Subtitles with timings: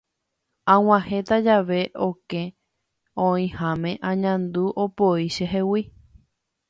[0.75, 2.43] Ag̃uahẽta jave okẽ
[3.25, 5.81] oĩháme añandu opoi chehegui.